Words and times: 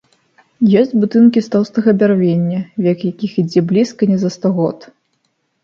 Ёсць 0.79 0.95
будынкі 1.03 1.43
з 1.47 1.51
тоўстага 1.57 1.93
бярвення, 2.01 2.59
век 2.87 2.99
якіх 3.11 3.31
ідзе 3.45 3.65
блізка 3.73 4.11
не 4.15 4.21
за 4.25 4.29
сто 4.41 4.47
год. 4.59 4.77